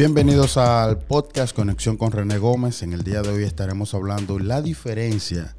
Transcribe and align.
Bienvenidos 0.00 0.56
al 0.56 0.96
podcast 0.96 1.54
Conexión 1.54 1.98
con 1.98 2.10
René 2.10 2.38
Gómez. 2.38 2.82
En 2.82 2.94
el 2.94 3.02
día 3.02 3.20
de 3.20 3.28
hoy 3.28 3.44
estaremos 3.44 3.92
hablando 3.92 4.38
la 4.38 4.62
diferencia 4.62 5.54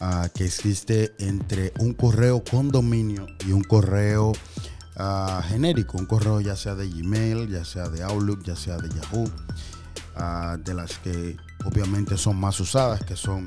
uh, 0.00 0.30
que 0.34 0.46
existe 0.46 1.12
entre 1.18 1.74
un 1.78 1.92
correo 1.92 2.42
con 2.42 2.70
dominio 2.70 3.26
y 3.46 3.52
un 3.52 3.62
correo 3.62 4.32
uh, 4.96 5.42
genérico. 5.42 5.98
Un 5.98 6.06
correo 6.06 6.40
ya 6.40 6.56
sea 6.56 6.74
de 6.74 6.88
Gmail, 6.88 7.50
ya 7.50 7.62
sea 7.66 7.90
de 7.90 8.02
Outlook, 8.02 8.42
ya 8.44 8.56
sea 8.56 8.78
de 8.78 8.88
Yahoo, 8.88 9.24
uh, 10.16 10.56
de 10.56 10.72
las 10.72 10.96
que 10.96 11.36
obviamente 11.66 12.16
son 12.16 12.40
más 12.40 12.58
usadas, 12.60 13.04
que 13.04 13.14
son 13.14 13.46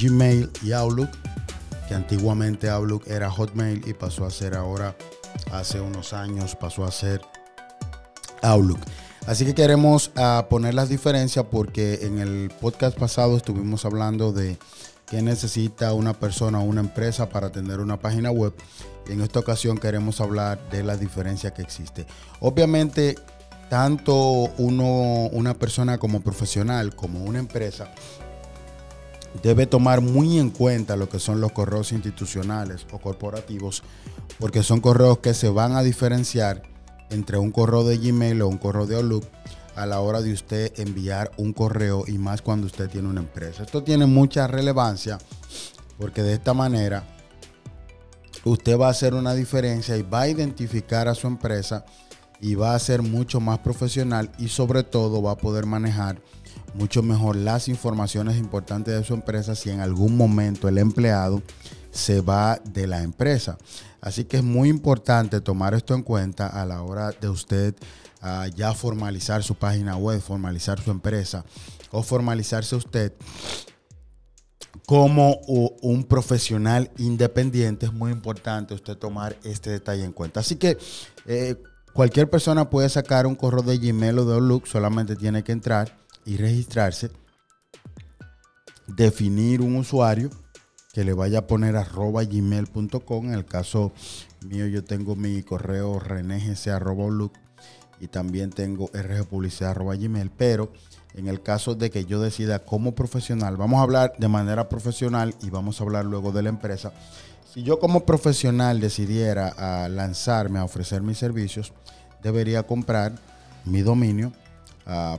Gmail 0.00 0.48
y 0.62 0.72
Outlook, 0.72 1.10
que 1.88 1.94
antiguamente 1.94 2.70
Outlook 2.70 3.02
era 3.06 3.30
Hotmail 3.30 3.86
y 3.86 3.92
pasó 3.92 4.24
a 4.24 4.30
ser 4.30 4.54
ahora, 4.54 4.96
hace 5.52 5.78
unos 5.78 6.14
años, 6.14 6.56
pasó 6.56 6.86
a 6.86 6.90
ser 6.90 7.20
Outlook. 8.42 8.80
Así 9.26 9.44
que 9.44 9.54
queremos 9.54 10.12
uh, 10.16 10.48
poner 10.48 10.74
las 10.74 10.88
diferencias 10.88 11.44
porque 11.50 12.00
en 12.02 12.20
el 12.20 12.50
podcast 12.60 12.96
pasado 12.96 13.36
estuvimos 13.36 13.84
hablando 13.84 14.32
de 14.32 14.56
qué 15.06 15.20
necesita 15.20 15.92
una 15.94 16.12
persona 16.12 16.60
o 16.60 16.62
una 16.62 16.80
empresa 16.80 17.28
para 17.28 17.50
tener 17.50 17.80
una 17.80 17.98
página 17.98 18.30
web. 18.30 18.54
En 19.08 19.20
esta 19.20 19.40
ocasión 19.40 19.78
queremos 19.78 20.20
hablar 20.20 20.60
de 20.70 20.84
la 20.84 20.96
diferencia 20.96 21.52
que 21.52 21.62
existe. 21.62 22.06
Obviamente, 22.40 23.16
tanto 23.68 24.14
uno, 24.58 25.28
una 25.32 25.54
persona 25.54 25.98
como 25.98 26.20
profesional, 26.20 26.94
como 26.94 27.24
una 27.24 27.40
empresa, 27.40 27.88
debe 29.42 29.66
tomar 29.66 30.00
muy 30.00 30.38
en 30.38 30.50
cuenta 30.50 30.96
lo 30.96 31.08
que 31.08 31.18
son 31.18 31.40
los 31.40 31.52
correos 31.52 31.92
institucionales 31.92 32.86
o 32.92 32.98
corporativos, 32.98 33.82
porque 34.38 34.62
son 34.62 34.80
correos 34.80 35.18
que 35.18 35.34
se 35.34 35.48
van 35.48 35.74
a 35.74 35.82
diferenciar 35.82 36.62
entre 37.10 37.38
un 37.38 37.50
correo 37.50 37.84
de 37.84 37.98
Gmail 37.98 38.42
o 38.42 38.48
un 38.48 38.58
correo 38.58 38.86
de 38.86 38.96
Outlook 38.96 39.24
a 39.74 39.86
la 39.86 40.00
hora 40.00 40.22
de 40.22 40.32
usted 40.32 40.72
enviar 40.78 41.30
un 41.36 41.52
correo 41.52 42.04
y 42.06 42.18
más 42.18 42.42
cuando 42.42 42.66
usted 42.66 42.88
tiene 42.88 43.08
una 43.08 43.20
empresa. 43.20 43.62
Esto 43.62 43.82
tiene 43.82 44.06
mucha 44.06 44.46
relevancia 44.46 45.18
porque 45.98 46.22
de 46.22 46.34
esta 46.34 46.54
manera 46.54 47.04
usted 48.44 48.78
va 48.78 48.88
a 48.88 48.90
hacer 48.90 49.14
una 49.14 49.34
diferencia 49.34 49.96
y 49.96 50.02
va 50.02 50.22
a 50.22 50.28
identificar 50.28 51.08
a 51.08 51.14
su 51.14 51.26
empresa 51.26 51.84
y 52.40 52.54
va 52.54 52.74
a 52.74 52.78
ser 52.78 53.02
mucho 53.02 53.40
más 53.40 53.58
profesional 53.58 54.30
y 54.38 54.48
sobre 54.48 54.82
todo 54.82 55.22
va 55.22 55.32
a 55.32 55.36
poder 55.36 55.66
manejar 55.66 56.20
mucho 56.74 57.02
mejor 57.02 57.36
las 57.36 57.68
informaciones 57.68 58.36
importantes 58.36 58.94
de 58.94 59.04
su 59.04 59.14
empresa 59.14 59.54
si 59.54 59.70
en 59.70 59.80
algún 59.80 60.16
momento 60.16 60.68
el 60.68 60.78
empleado 60.78 61.42
se 61.90 62.20
va 62.20 62.60
de 62.64 62.86
la 62.86 63.02
empresa. 63.02 63.56
Así 64.06 64.24
que 64.24 64.36
es 64.36 64.44
muy 64.44 64.68
importante 64.68 65.40
tomar 65.40 65.74
esto 65.74 65.92
en 65.92 66.04
cuenta 66.04 66.46
a 66.46 66.64
la 66.64 66.80
hora 66.80 67.10
de 67.10 67.28
usted 67.28 67.74
uh, 68.22 68.46
ya 68.54 68.72
formalizar 68.72 69.42
su 69.42 69.56
página 69.56 69.96
web, 69.96 70.20
formalizar 70.20 70.80
su 70.80 70.92
empresa 70.92 71.44
o 71.90 72.04
formalizarse 72.04 72.76
usted 72.76 73.12
como 74.86 75.40
un 75.48 76.04
profesional 76.04 76.88
independiente. 76.98 77.86
Es 77.86 77.92
muy 77.92 78.12
importante 78.12 78.74
usted 78.74 78.96
tomar 78.96 79.36
este 79.42 79.70
detalle 79.70 80.04
en 80.04 80.12
cuenta. 80.12 80.38
Así 80.38 80.54
que 80.54 80.78
eh, 81.26 81.60
cualquier 81.92 82.30
persona 82.30 82.70
puede 82.70 82.88
sacar 82.88 83.26
un 83.26 83.34
correo 83.34 83.64
de 83.64 83.76
Gmail 83.76 84.20
o 84.20 84.24
de 84.24 84.34
Outlook, 84.34 84.68
solamente 84.68 85.16
tiene 85.16 85.42
que 85.42 85.50
entrar 85.50 85.98
y 86.24 86.36
registrarse, 86.36 87.10
definir 88.86 89.62
un 89.62 89.74
usuario 89.74 90.30
que 90.96 91.04
le 91.04 91.12
vaya 91.12 91.40
a 91.40 91.46
poner 91.46 91.76
arroba 91.76 92.24
gmail.com. 92.24 93.26
En 93.26 93.34
el 93.34 93.44
caso 93.44 93.92
mío, 94.48 94.66
yo 94.66 94.82
tengo 94.82 95.14
mi 95.14 95.42
correo 95.42 95.98
renegc 95.98 96.68
arroba 96.68 97.30
y 98.00 98.06
también 98.06 98.48
tengo 98.48 98.88
rgpublicidad 98.94 99.72
arroba 99.72 99.94
gmail. 99.94 100.30
Pero 100.38 100.72
en 101.12 101.28
el 101.28 101.42
caso 101.42 101.74
de 101.74 101.90
que 101.90 102.06
yo 102.06 102.18
decida 102.22 102.60
como 102.60 102.94
profesional, 102.94 103.58
vamos 103.58 103.80
a 103.80 103.82
hablar 103.82 104.14
de 104.16 104.26
manera 104.28 104.70
profesional 104.70 105.34
y 105.42 105.50
vamos 105.50 105.78
a 105.78 105.84
hablar 105.84 106.06
luego 106.06 106.32
de 106.32 106.44
la 106.44 106.48
empresa. 106.48 106.94
Si 107.52 107.62
yo 107.62 107.78
como 107.78 108.06
profesional 108.06 108.80
decidiera 108.80 109.88
lanzarme 109.90 110.60
a 110.60 110.64
ofrecer 110.64 111.02
mis 111.02 111.18
servicios, 111.18 111.74
debería 112.22 112.62
comprar 112.62 113.12
mi 113.66 113.82
dominio, 113.82 114.32
uh, 114.86 115.18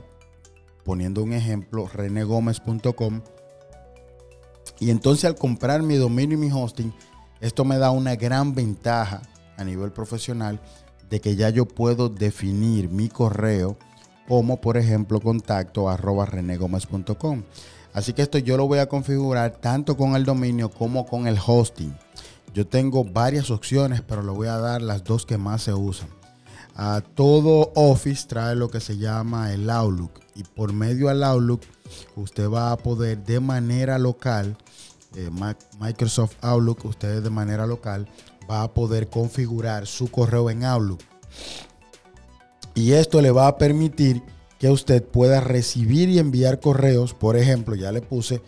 poniendo 0.82 1.22
un 1.22 1.34
ejemplo, 1.34 1.86
renegomez.com 1.86 3.20
y 4.80 4.90
entonces 4.90 5.24
al 5.24 5.34
comprar 5.34 5.82
mi 5.82 5.96
dominio 5.96 6.36
y 6.36 6.40
mi 6.40 6.52
hosting, 6.52 6.92
esto 7.40 7.64
me 7.64 7.78
da 7.78 7.90
una 7.90 8.16
gran 8.16 8.54
ventaja 8.54 9.22
a 9.56 9.64
nivel 9.64 9.92
profesional 9.92 10.60
de 11.10 11.20
que 11.20 11.36
ya 11.36 11.50
yo 11.50 11.66
puedo 11.66 12.08
definir 12.08 12.88
mi 12.88 13.08
correo 13.08 13.76
como 14.26 14.60
por 14.60 14.76
ejemplo 14.76 15.20
contacto 15.20 15.88
arroba. 15.88 16.28
Así 17.94 18.12
que 18.12 18.22
esto 18.22 18.38
yo 18.38 18.56
lo 18.56 18.68
voy 18.68 18.78
a 18.78 18.88
configurar 18.88 19.52
tanto 19.52 19.96
con 19.96 20.14
el 20.14 20.24
dominio 20.24 20.70
como 20.70 21.06
con 21.06 21.26
el 21.26 21.38
hosting. 21.44 21.96
Yo 22.54 22.66
tengo 22.66 23.04
varias 23.04 23.50
opciones, 23.50 24.02
pero 24.02 24.22
le 24.22 24.30
voy 24.30 24.48
a 24.48 24.58
dar 24.58 24.82
las 24.82 25.04
dos 25.04 25.24
que 25.24 25.38
más 25.38 25.62
se 25.62 25.72
usan. 25.72 26.17
A 26.78 27.00
todo 27.00 27.72
Office 27.74 28.26
trae 28.28 28.54
lo 28.54 28.70
que 28.70 28.80
se 28.80 28.96
llama 28.96 29.52
el 29.52 29.68
Outlook 29.68 30.20
y 30.34 30.44
por 30.44 30.72
medio 30.72 31.08
del 31.08 31.24
Outlook 31.24 31.62
usted 32.14 32.48
va 32.48 32.70
a 32.70 32.76
poder 32.76 33.24
de 33.24 33.40
manera 33.40 33.98
local 33.98 34.56
eh, 35.16 35.28
Microsoft 35.80 36.36
Outlook, 36.40 36.84
usted 36.84 37.22
de 37.22 37.30
manera 37.30 37.66
local 37.66 38.08
va 38.48 38.62
a 38.62 38.72
poder 38.72 39.08
configurar 39.08 39.86
su 39.86 40.08
correo 40.10 40.50
en 40.50 40.64
Outlook. 40.64 41.00
Y 42.74 42.92
esto 42.92 43.20
le 43.20 43.32
va 43.32 43.48
a 43.48 43.58
permitir 43.58 44.22
que 44.58 44.70
usted 44.70 45.02
pueda 45.02 45.40
recibir 45.40 46.08
y 46.08 46.18
enviar 46.18 46.60
correos. 46.60 47.12
Por 47.12 47.36
ejemplo, 47.36 47.74
ya 47.74 47.90
le 47.90 48.02
puse 48.02 48.40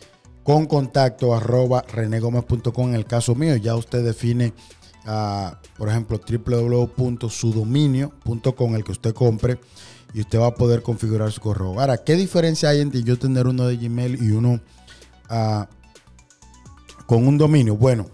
con 0.45 0.67
contacto 0.67 1.35
arroba 1.35 1.83
renegomez.com 1.83 2.89
en 2.89 2.95
el 2.95 3.07
caso 3.07 3.35
mío. 3.35 3.57
Ya 3.57 3.75
usted 3.75 4.05
define, 4.05 4.53
por 5.77 5.88
ejemplo, 5.88 6.19
www.sudominio.com, 6.19 8.75
el 8.75 8.84
que 8.84 8.93
usted 8.93 9.15
compre, 9.15 9.59
y 10.12 10.21
usted 10.21 10.41
va 10.41 10.49
a 10.49 10.55
poder 10.55 10.83
configurar 10.83 11.31
su 11.33 11.41
correo. 11.41 11.81
Ahora, 11.81 11.97
¿qué 11.99 12.16
diferencia 12.16 12.69
hay 12.71 12.81
entre 12.81 13.03
yo 13.03 13.19
tener 13.19 13.47
uno 13.47 13.66
de 13.66 13.77
Gmail 13.77 14.22
y 14.22 14.33
uno 14.33 14.60
uh, 15.31 15.65
con 17.06 17.27
un 17.27 17.39
dominio? 17.39 17.77
Bueno, 17.77 18.06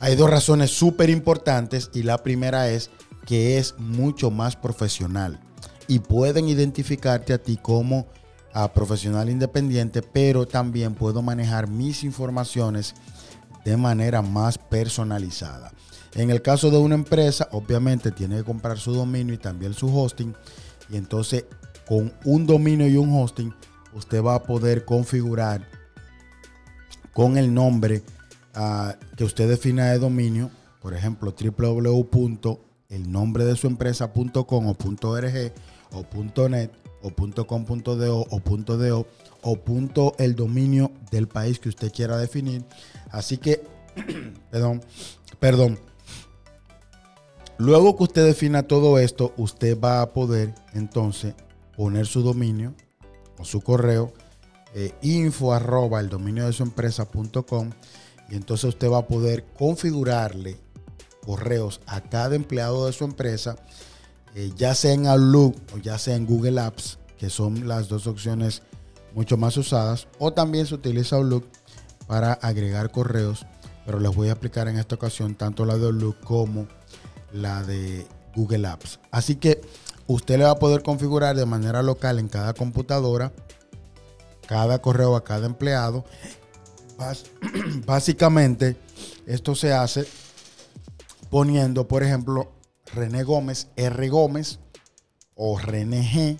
hay 0.00 0.16
dos 0.16 0.30
razones 0.30 0.70
súper 0.70 1.10
importantes 1.10 1.90
y 1.94 2.02
la 2.02 2.22
primera 2.22 2.70
es 2.70 2.90
que 3.26 3.58
es 3.58 3.74
mucho 3.78 4.30
más 4.30 4.56
profesional 4.56 5.38
y 5.86 5.98
pueden 6.00 6.48
identificarte 6.48 7.34
a 7.34 7.38
ti 7.38 7.58
como 7.60 8.06
a 8.54 8.72
profesional 8.72 9.30
independiente, 9.30 10.02
pero 10.02 10.46
también 10.46 10.94
puedo 10.94 11.22
manejar 11.22 11.68
mis 11.68 12.04
informaciones 12.04 12.94
de 13.64 13.76
manera 13.76 14.22
más 14.22 14.58
personalizada. 14.58 15.72
En 16.14 16.30
el 16.30 16.42
caso 16.42 16.70
de 16.70 16.78
una 16.78 16.94
empresa, 16.94 17.48
obviamente 17.52 18.10
tiene 18.10 18.36
que 18.36 18.44
comprar 18.44 18.78
su 18.78 18.92
dominio 18.92 19.34
y 19.34 19.38
también 19.38 19.74
su 19.74 19.96
hosting. 19.96 20.34
Y 20.90 20.96
entonces 20.96 21.44
con 21.86 22.12
un 22.24 22.46
dominio 22.46 22.88
y 22.88 22.96
un 22.96 23.14
hosting, 23.14 23.54
usted 23.94 24.22
va 24.22 24.36
a 24.36 24.42
poder 24.42 24.84
configurar 24.84 25.66
con 27.12 27.36
el 27.36 27.52
nombre 27.52 28.02
que 29.16 29.24
usted 29.24 29.48
defina 29.48 29.90
de 29.90 29.98
dominio, 29.98 30.50
por 30.80 30.94
ejemplo, 30.94 31.34
www.elnombre 31.38 33.44
de 33.44 33.56
su 33.56 33.66
empresa.com 33.66 34.66
o 34.66 34.76
.org 35.08 35.52
o 35.92 36.48
.net 36.48 36.70
o 37.02 37.10
.com.do 37.46 38.26
o 38.30 38.40
.do 38.40 39.06
o 39.44 39.56
punto 39.56 40.14
el 40.18 40.36
dominio 40.36 40.92
del 41.10 41.26
país 41.26 41.58
que 41.58 41.68
usted 41.68 41.92
quiera 41.92 42.16
definir. 42.16 42.64
Así 43.10 43.38
que, 43.38 43.60
perdón, 44.50 44.80
perdón. 45.40 45.80
Luego 47.62 47.96
que 47.96 48.02
usted 48.02 48.26
defina 48.26 48.64
todo 48.64 48.98
esto, 48.98 49.32
usted 49.36 49.78
va 49.78 50.02
a 50.02 50.12
poder 50.12 50.52
entonces 50.74 51.36
poner 51.76 52.08
su 52.08 52.22
dominio 52.22 52.74
o 53.38 53.44
su 53.44 53.60
correo 53.60 54.12
eh, 54.74 54.92
info 55.00 55.52
arroba 55.52 56.00
el 56.00 56.08
dominio 56.08 56.44
de 56.44 56.52
su 56.52 56.64
empresa.com 56.64 57.70
y 58.28 58.34
entonces 58.34 58.64
usted 58.64 58.90
va 58.90 58.98
a 58.98 59.06
poder 59.06 59.44
configurarle 59.56 60.58
correos 61.24 61.80
a 61.86 62.00
cada 62.00 62.34
empleado 62.34 62.86
de 62.86 62.92
su 62.92 63.04
empresa, 63.04 63.54
eh, 64.34 64.50
ya 64.56 64.74
sea 64.74 64.94
en 64.94 65.06
Outlook 65.06 65.54
o 65.72 65.78
ya 65.78 65.98
sea 65.98 66.16
en 66.16 66.26
Google 66.26 66.60
Apps, 66.60 66.98
que 67.16 67.30
son 67.30 67.68
las 67.68 67.88
dos 67.88 68.08
opciones 68.08 68.62
mucho 69.14 69.36
más 69.36 69.56
usadas, 69.56 70.08
o 70.18 70.32
también 70.32 70.66
se 70.66 70.74
utiliza 70.74 71.14
Outlook 71.14 71.46
para 72.08 72.32
agregar 72.32 72.90
correos, 72.90 73.46
pero 73.86 74.00
les 74.00 74.12
voy 74.12 74.30
a 74.30 74.32
explicar 74.32 74.66
en 74.66 74.80
esta 74.80 74.96
ocasión 74.96 75.36
tanto 75.36 75.64
la 75.64 75.78
de 75.78 75.86
Outlook 75.86 76.18
como 76.24 76.66
la 77.32 77.62
de 77.62 78.06
Google 78.34 78.66
Apps. 78.66 79.00
Así 79.10 79.36
que 79.36 79.60
usted 80.06 80.38
le 80.38 80.44
va 80.44 80.50
a 80.50 80.58
poder 80.58 80.82
configurar 80.82 81.36
de 81.36 81.46
manera 81.46 81.82
local 81.82 82.18
en 82.18 82.28
cada 82.28 82.54
computadora 82.54 83.32
cada 84.46 84.82
correo 84.82 85.16
a 85.16 85.24
cada 85.24 85.46
empleado 85.46 86.04
Básicamente, 87.86 88.76
esto 89.26 89.54
se 89.54 89.72
hace 89.72 90.06
poniendo, 91.30 91.88
por 91.88 92.02
ejemplo, 92.02 92.52
René 92.92 93.22
Gómez, 93.22 93.68
R 93.76 94.08
Gómez, 94.08 94.58
o 95.34 95.58
René 95.58 96.02
G, 96.02 96.38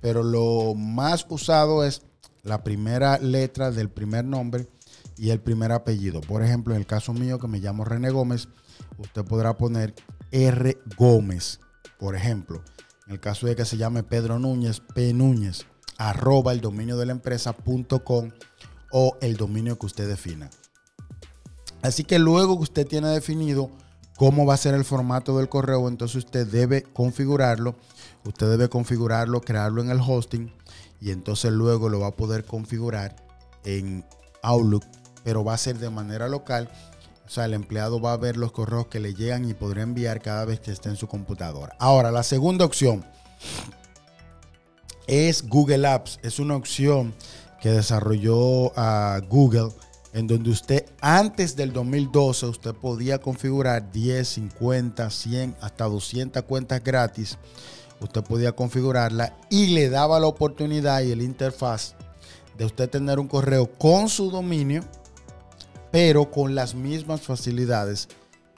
pero 0.00 0.22
lo 0.22 0.74
más 0.74 1.26
usado 1.28 1.84
es 1.84 2.02
la 2.42 2.62
primera 2.62 3.18
letra 3.18 3.70
del 3.70 3.88
primer 3.88 4.24
nombre 4.24 4.68
y 5.16 5.30
el 5.30 5.40
primer 5.40 5.72
apellido. 5.72 6.20
Por 6.20 6.42
ejemplo, 6.42 6.74
en 6.74 6.80
el 6.80 6.86
caso 6.86 7.12
mío 7.12 7.38
que 7.38 7.48
me 7.48 7.60
llamo 7.60 7.84
René 7.84 8.10
Gómez, 8.10 8.48
usted 8.98 9.24
podrá 9.24 9.56
poner 9.56 9.94
R 10.30 10.78
Gómez, 10.96 11.60
por 11.98 12.14
ejemplo. 12.14 12.62
En 13.06 13.14
el 13.14 13.20
caso 13.20 13.46
de 13.46 13.56
que 13.56 13.64
se 13.64 13.76
llame 13.76 14.02
Pedro 14.02 14.38
Núñez, 14.38 14.80
P 14.80 15.12
Núñez, 15.12 15.66
arroba 15.98 16.52
el 16.52 16.60
dominio 16.60 16.96
de 16.96 17.06
la 17.06 17.12
empresa.com 17.12 18.30
o 18.90 19.16
el 19.20 19.36
dominio 19.36 19.78
que 19.78 19.86
usted 19.86 20.08
defina. 20.08 20.50
Así 21.82 22.04
que 22.04 22.18
luego 22.18 22.56
que 22.56 22.64
usted 22.64 22.86
tiene 22.86 23.08
definido 23.08 23.70
cómo 24.16 24.46
va 24.46 24.54
a 24.54 24.58
ser 24.58 24.74
el 24.74 24.84
formato 24.84 25.36
del 25.38 25.48
correo, 25.48 25.88
entonces 25.88 26.24
usted 26.24 26.46
debe 26.46 26.82
configurarlo. 26.82 27.76
Usted 28.24 28.50
debe 28.50 28.68
configurarlo, 28.68 29.40
crearlo 29.40 29.82
en 29.82 29.90
el 29.90 30.00
hosting 30.00 30.52
y 31.00 31.10
entonces 31.10 31.52
luego 31.52 31.88
lo 31.88 32.00
va 32.00 32.08
a 32.08 32.16
poder 32.16 32.44
configurar 32.44 33.14
en 33.64 34.04
Outlook, 34.42 34.84
pero 35.22 35.44
va 35.44 35.54
a 35.54 35.58
ser 35.58 35.78
de 35.78 35.90
manera 35.90 36.28
local. 36.28 36.70
O 37.26 37.30
sea, 37.30 37.46
el 37.46 37.54
empleado 37.54 38.00
va 38.00 38.12
a 38.12 38.16
ver 38.16 38.36
los 38.36 38.52
correos 38.52 38.86
que 38.86 39.00
le 39.00 39.14
llegan 39.14 39.48
y 39.48 39.54
podrá 39.54 39.82
enviar 39.82 40.22
cada 40.22 40.44
vez 40.44 40.60
que 40.60 40.70
esté 40.70 40.88
en 40.88 40.96
su 40.96 41.08
computadora. 41.08 41.74
Ahora, 41.78 42.10
la 42.10 42.22
segunda 42.22 42.64
opción 42.64 43.04
es 45.06 45.48
Google 45.48 45.86
Apps. 45.86 46.20
Es 46.22 46.38
una 46.38 46.56
opción 46.56 47.14
que 47.60 47.70
desarrolló 47.70 48.72
a 48.78 49.20
Google 49.28 49.70
en 50.12 50.26
donde 50.26 50.50
usted 50.50 50.86
antes 51.00 51.56
del 51.56 51.72
2012 51.72 52.46
usted 52.46 52.74
podía 52.74 53.18
configurar 53.18 53.92
10, 53.92 54.26
50, 54.26 55.10
100, 55.10 55.56
hasta 55.60 55.84
200 55.84 56.42
cuentas 56.44 56.82
gratis. 56.82 57.36
Usted 58.00 58.22
podía 58.22 58.52
configurarla 58.52 59.36
y 59.50 59.68
le 59.68 59.90
daba 59.90 60.20
la 60.20 60.26
oportunidad 60.26 61.02
y 61.02 61.10
el 61.10 61.22
interfaz 61.22 61.94
de 62.56 62.64
usted 62.64 62.88
tener 62.88 63.18
un 63.18 63.28
correo 63.28 63.70
con 63.72 64.08
su 64.08 64.30
dominio, 64.30 64.82
pero 65.96 66.30
con 66.30 66.54
las 66.54 66.74
mismas 66.74 67.22
facilidades 67.22 68.08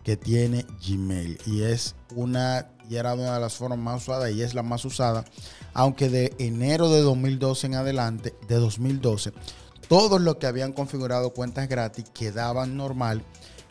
que 0.03 0.17
tiene 0.17 0.67
Gmail. 0.85 1.39
Y 1.47 1.63
es 1.63 1.95
una, 2.17 2.67
y 2.91 2.97
era 2.97 3.15
una 3.15 3.35
de 3.35 3.41
las 3.41 3.55
formas 3.55 3.79
más 3.79 4.03
usadas 4.03 4.33
y 4.33 4.43
es 4.43 4.55
la 4.55 4.65
más 4.65 4.85
usada, 4.85 5.25
aunque 5.73 6.09
de 6.09 6.35
enero 6.41 6.91
de 6.91 7.01
2012 7.01 7.69
en 7.69 7.75
adelante, 7.77 8.35
de 8.49 8.57
2012, 8.57 9.33
todos 9.87 10.21
los 10.21 10.35
que 10.39 10.49
habían 10.49 10.73
configurado 10.73 11.33
cuentas 11.33 11.69
gratis 11.69 12.07
quedaban 12.13 12.77
normal, 12.77 13.23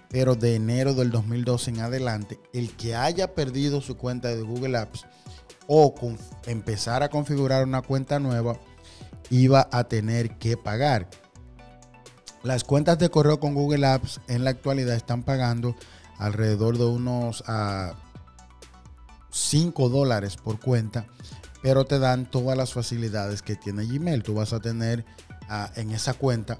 pero 0.08 0.36
de 0.36 0.56
enero 0.56 0.94
del 0.94 1.12
2012 1.12 1.72
en 1.72 1.80
adelante, 1.81 2.40
el 2.54 2.72
que 2.78 2.96
haya 2.96 3.36
perdido 3.36 3.81
su 3.81 3.98
cuenta 3.98 4.30
de 4.30 4.44
Google 4.44 4.78
Apps 4.78 5.06
o 5.68 5.94
empezar 6.46 7.04
a 7.04 7.10
configurar 7.10 7.66
una 7.66 7.81
cuenta 7.81 8.18
nueva, 8.18 8.58
iba 9.30 9.68
a 9.74 9.84
tener 9.90 10.38
que 10.38 10.56
pagar. 10.56 11.10
Las 12.47 12.63
cuentas 12.63 12.97
de 12.97 13.09
correo 13.09 13.39
con 13.39 13.53
Google 13.53 13.85
Apps 13.85 14.21
en 14.27 14.44
la 14.44 14.49
actualidad 14.49 14.95
están 14.95 15.23
pagando 15.23 15.75
alrededor 16.17 16.77
de 16.77 16.85
unos 16.85 17.44
a 17.45 17.89
ah, 17.89 17.95
5 19.29 19.89
dólares 19.89 20.38
por 20.38 20.59
cuenta, 20.59 21.05
pero 21.61 21.85
te 21.85 21.99
dan 21.99 22.25
todas 22.25 22.57
las 22.57 22.73
facilidades 22.73 23.41
que 23.41 23.55
tiene 23.55 23.85
Gmail. 23.85 24.23
Tú 24.23 24.33
vas 24.33 24.53
a 24.53 24.59
tener 24.59 25.05
Ah, 25.49 25.71
en 25.75 25.91
esa 25.91 26.13
cuenta 26.13 26.57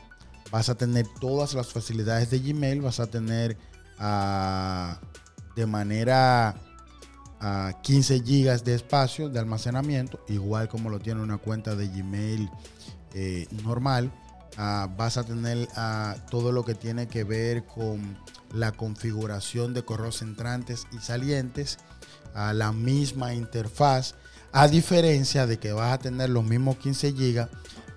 vas 0.50 0.70
a 0.70 0.76
tener 0.76 1.06
todas 1.20 1.54
las 1.54 1.68
facilidades 1.68 2.30
de 2.30 2.40
Gmail, 2.40 2.82
vas 2.82 3.02
a 3.02 3.08
tener 3.08 3.58
ah, 4.00 5.02
de 5.58 5.66
manera 5.66 6.56
15 7.82 8.16
ah, 8.16 8.24
gigas 8.24 8.64
de 8.64 8.76
espacio 8.76 9.28
de 9.28 9.40
almacenamiento, 9.40 10.22
igual 10.30 10.70
como 10.70 10.90
lo 10.90 11.00
tiene 11.00 11.22
una 11.22 11.38
cuenta 11.38 11.76
de 11.76 11.90
Gmail 11.90 12.50
eh, 13.14 13.48
normal. 13.64 14.10
Vas 14.58 15.18
a 15.18 15.24
tener 15.24 15.68
todo 16.30 16.52
lo 16.52 16.66
que 16.66 16.74
tiene 16.74 17.08
que 17.08 17.24
ver 17.24 17.66
con 17.66 18.18
la 18.52 18.72
configuración 18.72 19.74
de 19.74 19.84
correos 19.84 20.22
entrantes 20.22 20.88
y 20.92 20.98
salientes, 20.98 21.78
a 22.34 22.54
la 22.54 22.72
misma 22.72 23.34
interfaz, 23.34 24.16
a 24.52 24.68
diferencia 24.68 25.46
de 25.46 25.60
que 25.60 25.74
vas 25.74 25.94
a 25.94 26.00
tener 26.00 26.30
los 26.30 26.44
mismos 26.44 26.78
15 26.78 27.14
gigas, 27.14 27.50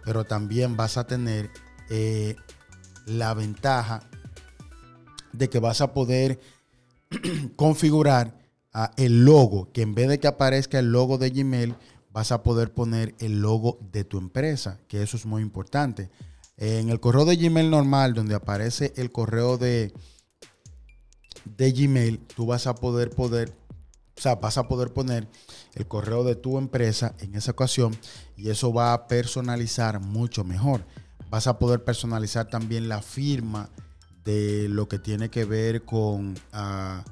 pero 0.04 0.24
también 0.24 0.76
vas 0.76 0.96
a 0.96 1.06
tener 1.06 1.50
eh, 1.88 2.36
la 3.06 3.34
ventaja 3.34 4.02
de 5.32 5.48
que 5.48 5.58
vas 5.58 5.80
a 5.80 5.92
poder 5.92 6.40
configurar 7.56 8.38
ah, 8.72 8.90
el 8.96 9.24
logo, 9.24 9.70
que 9.72 9.82
en 9.82 9.94
vez 9.94 10.08
de 10.08 10.20
que 10.20 10.28
aparezca 10.28 10.78
el 10.78 10.92
logo 10.92 11.16
de 11.18 11.30
Gmail, 11.30 11.74
vas 12.12 12.32
a 12.32 12.42
poder 12.42 12.72
poner 12.72 13.14
el 13.18 13.40
logo 13.40 13.78
de 13.92 14.04
tu 14.04 14.18
empresa, 14.18 14.78
que 14.88 15.02
eso 15.02 15.16
es 15.16 15.26
muy 15.26 15.42
importante. 15.42 16.10
En 16.60 16.90
el 16.90 17.00
correo 17.00 17.24
de 17.24 17.36
Gmail 17.36 17.70
normal, 17.70 18.14
donde 18.14 18.36
aparece 18.36 18.92
el 18.96 19.10
correo 19.10 19.58
de, 19.58 19.92
de 21.44 21.72
Gmail, 21.72 22.20
tú 22.36 22.46
vas 22.46 22.68
a 22.68 22.74
poder 22.76 23.10
poder 23.10 23.52
o 24.20 24.22
sea, 24.22 24.34
vas 24.34 24.58
a 24.58 24.68
poder 24.68 24.92
poner 24.92 25.26
el 25.74 25.88
correo 25.88 26.24
de 26.24 26.36
tu 26.36 26.58
empresa 26.58 27.14
en 27.20 27.34
esa 27.36 27.52
ocasión 27.52 27.96
y 28.36 28.50
eso 28.50 28.70
va 28.70 28.92
a 28.92 29.06
personalizar 29.06 29.98
mucho 29.98 30.44
mejor. 30.44 30.84
Vas 31.30 31.46
a 31.46 31.58
poder 31.58 31.84
personalizar 31.84 32.46
también 32.50 32.90
la 32.90 33.00
firma 33.00 33.70
de 34.22 34.68
lo 34.68 34.88
que 34.88 34.98
tiene 34.98 35.30
que 35.30 35.46
ver 35.46 35.86
con 35.86 36.38
ah, 36.52 37.02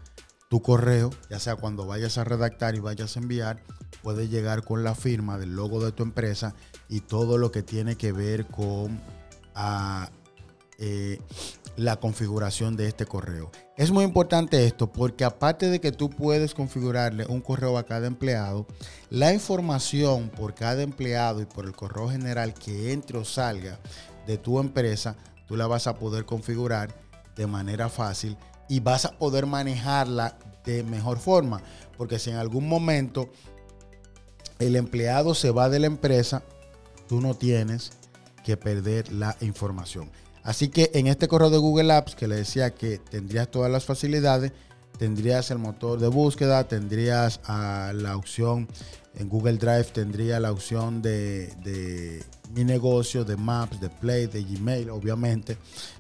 tu 0.51 0.61
correo, 0.61 1.09
ya 1.31 1.41
sea 1.41 1.57
cuando 1.57 1.87
vayas 1.87 2.19
a 2.19 2.25
redactar 2.25 2.75
y 2.75 2.81
vayas 2.81 3.17
a 3.17 3.21
enviar, 3.21 3.65
puede 4.03 4.29
llegar 4.29 4.63
con 4.63 4.85
la 4.85 4.95
firma 4.95 5.39
del 5.39 5.57
logo 5.57 5.83
de 5.83 5.93
tu 5.93 6.03
empresa 6.03 6.55
y 6.91 7.01
todo 7.01 7.39
lo 7.39 7.51
que 7.51 7.63
tiene 7.63 7.97
que 7.97 8.13
ver 8.13 8.45
con 8.45 9.01
ah, 9.59 10.11
eh, 10.79 11.19
la 11.77 11.97
configuración 11.97 12.77
de 12.77 12.89
este 12.89 13.07
correo. 13.07 13.51
Es 13.77 13.91
muy 13.91 14.05
importante 14.05 14.65
esto 14.67 14.91
porque 14.91 15.25
aparte 15.25 15.69
de 15.71 15.81
que 15.81 15.93
tú 15.93 16.11
puedes 16.11 16.55
configurarle 16.55 17.27
un 17.27 17.41
correo 17.41 17.79
a 17.79 17.85
cada 17.85 18.07
empleado, 18.07 18.67
la 19.11 19.33
información 19.33 20.29
por 20.29 20.55
cada 20.55 20.83
empleado 20.83 21.41
y 21.41 21.47
por 21.47 21.67
el 21.67 21.73
correo 21.73 22.09
general 22.09 22.55
que 22.55 22.93
entre 22.93 23.19
o 23.19 23.25
salga 23.25 23.79
de 24.27 24.39
tu 24.39 24.59
empresa, 24.59 25.17
tú 25.47 25.57
la 25.57 25.67
vas 25.67 25.87
a 25.87 25.95
poder 25.95 26.25
configurar 26.25 26.95
de 27.37 27.47
manera 27.47 27.89
fácil 27.89 28.37
y 28.69 28.81
vas 28.81 29.05
a 29.05 29.13
poder 29.13 29.47
manejarla 29.47 30.39
de 30.65 30.83
mejor 30.83 31.19
forma. 31.19 31.63
Porque 31.97 32.19
si 32.19 32.31
en 32.31 32.37
algún 32.37 32.69
momento 32.69 33.31
el 34.59 34.77
empleado 34.77 35.35
se 35.35 35.51
va 35.51 35.69
de 35.69 35.79
la 35.79 35.87
empresa, 35.87 36.43
tú 37.09 37.21
no 37.21 37.35
tienes 37.35 37.93
que 38.45 38.57
perder 38.57 39.13
la 39.13 39.37
información. 39.41 40.11
Así 40.43 40.69
que 40.69 40.91
en 40.95 41.07
este 41.07 41.29
correo 41.29 41.51
de 41.51 41.59
Google 41.59 41.93
Apps 41.93 42.15
que 42.15 42.29
le 42.29 42.37
decía 42.37 42.71
que 42.71 42.99
tendrías 42.99 43.51
todas 43.51 43.71
las 43.71 43.85
facilidades, 43.85 44.53
tendrías 44.99 45.51
el 45.51 45.59
motor 45.59 45.99
de 46.01 46.09
búsqueda, 46.09 46.67
tendrías 46.67 47.41
ah, 47.45 47.93
la 47.95 48.17
opción 48.17 48.69
en 49.15 49.29
Google 49.29 49.59
Drive, 49.59 49.85
tendría 49.93 50.41
la 50.41 50.53
opción 50.53 51.03
de, 51.03 52.25
mi 52.55 52.65
negocio, 52.65 53.25
de 53.25 53.37
Maps, 53.37 53.81
de 53.81 53.91
Play, 53.91 54.27
de 54.27 54.43
Gmail, 54.43 54.91
obviamente, 54.91 55.59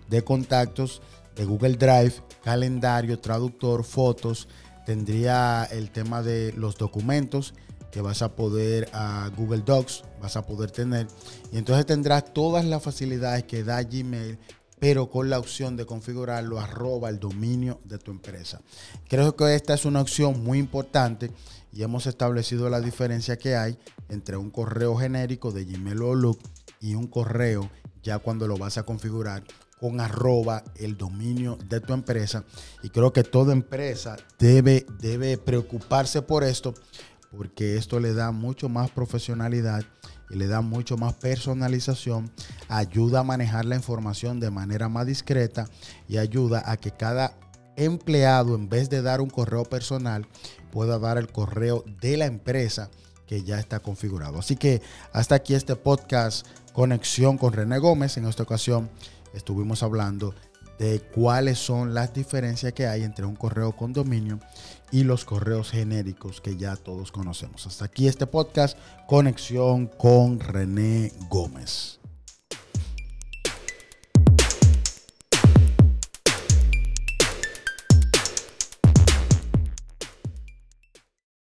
de 0.09 0.23
contactos, 0.23 1.03
de 1.37 1.45
Google 1.45 1.75
Drive, 1.75 2.15
calendario, 2.43 3.19
traductor, 3.19 3.85
fotos, 3.85 4.49
tendría 4.87 5.65
el 5.65 5.91
tema 5.91 6.23
de 6.23 6.53
los 6.57 6.77
documentos 6.77 7.55
que 7.91 8.01
vas 8.01 8.23
a 8.23 8.35
poder 8.35 8.89
a 8.93 9.31
Google 9.37 9.63
Docs, 9.65 10.03
vas 10.21 10.37
a 10.37 10.47
poder 10.47 10.71
tener. 10.71 11.07
Y 11.53 11.59
entonces 11.59 11.87
tendrás 11.87 12.33
todas 12.33 12.65
las 12.65 12.83
facilidades 12.83 13.45
que 13.45 13.65
da 13.65 13.83
Gmail, 13.83 14.39
pero 14.79 15.11
con 15.11 15.29
la 15.29 15.39
opción 15.39 15.77
de 15.77 15.87
configurarlo 15.87 16.61
arroba 16.61 17.09
el 17.09 17.19
dominio 17.19 17.81
de 17.85 17.99
tu 17.99 18.11
empresa. 18.11 18.61
Creo 19.09 19.35
que 19.35 19.55
esta 19.55 19.75
es 19.75 19.85
una 19.85 20.01
opción 20.01 20.43
muy 20.43 20.59
importante 20.59 21.31
y 21.73 21.83
hemos 21.83 22.07
establecido 22.07 22.69
la 22.69 22.81
diferencia 22.81 23.39
que 23.39 23.57
hay 23.57 23.79
entre 24.09 24.37
un 24.37 24.51
correo 24.51 24.97
genérico 24.97 25.51
de 25.51 25.65
Gmail 25.65 26.03
o 26.03 26.15
Look 26.15 26.39
y 26.81 26.95
un 26.95 27.09
correo 27.09 27.71
ya 28.03 28.19
cuando 28.19 28.47
lo 28.47 28.57
vas 28.57 28.79
a 28.79 28.85
configurar 28.85 29.43
con 29.81 30.01
arroba 30.01 30.65
el 30.77 30.97
dominio 30.97 31.59
de 31.69 31.81
tu 31.81 31.93
empresa. 31.93 32.45
Y 32.83 32.91
creo 32.91 33.13
que 33.13 33.23
toda 33.23 33.53
empresa 33.53 34.17
debe, 34.39 34.87
debe 35.01 35.39
preocuparse 35.39 36.23
por 36.23 36.45
esto 36.45 36.75
porque 37.37 37.77
esto 37.77 38.01
le 38.01 38.15
da 38.15 38.31
mucho 38.31 38.69
más 38.69 38.91
profesionalidad 38.91 39.85
y 40.31 40.37
le 40.37 40.47
da 40.47 40.61
mucho 40.61 40.97
más 40.97 41.15
personalización, 41.15 42.31
ayuda 42.69 43.21
a 43.21 43.25
manejar 43.25 43.65
la 43.65 43.77
información 43.77 44.41
de 44.41 44.51
manera 44.51 44.89
más 44.89 45.07
discreta 45.07 45.69
y 46.09 46.19
ayuda 46.19 46.63
a 46.67 46.77
que 46.77 46.91
cada 46.91 47.35
empleado, 47.77 48.55
en 48.55 48.69
vez 48.69 48.91
de 48.91 49.03
dar 49.03 49.21
un 49.21 49.31
correo 49.31 49.65
personal, 49.65 50.27
pueda 50.71 50.99
dar 50.99 51.17
el 51.17 51.29
correo 51.29 51.85
de 52.01 52.17
la 52.17 52.27
empresa 52.27 52.91
que 53.27 53.43
ya 53.45 53.59
está 53.59 53.81
configurado. 53.81 54.39
Así 54.39 54.57
que 54.57 54.83
hasta 55.13 55.37
aquí 55.37 55.55
este 55.55 55.77
podcast 55.77 56.47
Conexión 56.73 57.39
con 57.39 57.53
René 57.53 57.79
Gómez. 57.79 58.17
En 58.17 58.27
esta 58.27 58.45
ocasión 58.45 58.89
estuvimos 59.35 59.83
hablando 59.83 60.35
de 60.79 61.01
cuáles 61.01 61.59
son 61.59 61.95
las 61.95 62.15
diferencias 62.15 62.73
que 62.73 62.87
hay 62.87 63.03
entre 63.03 63.27
un 63.27 63.37
correo 63.37 63.75
con 63.77 63.93
dominio 63.93 64.39
y 64.91 65.05
los 65.05 65.25
correos 65.25 65.71
genéricos 65.71 66.41
que 66.41 66.57
ya 66.57 66.77
todos 66.77 67.13
conocemos. 67.13 67.67
Hasta 67.67 67.87
aquí 67.87 68.09
este 68.09 68.27
podcast, 68.27 68.79
Conexión 69.07 69.87
con 69.87 70.41
René 70.41 71.13
Gómez. 71.29 71.98